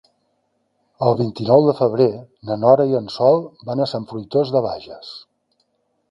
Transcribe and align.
El 1.07 1.17
vint-i-nou 1.17 1.65
de 1.67 1.75
febrer 1.81 2.07
na 2.49 2.57
Nora 2.61 2.87
i 2.93 2.97
en 2.99 3.09
Sol 3.15 3.37
van 3.67 3.83
a 3.85 3.87
Sant 3.91 4.07
Fruitós 4.13 4.55
de 4.57 4.63
Bages. 4.67 5.13